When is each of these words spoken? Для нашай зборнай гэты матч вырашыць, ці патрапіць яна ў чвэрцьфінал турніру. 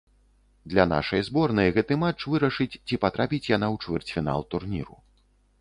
Для 0.71 0.85
нашай 0.93 1.21
зборнай 1.27 1.69
гэты 1.75 1.93
матч 2.05 2.19
вырашыць, 2.37 2.69
ці 2.87 3.01
патрапіць 3.05 3.51
яна 3.55 3.67
ў 3.77 3.87
чвэрцьфінал 3.87 4.41
турніру. 4.57 5.03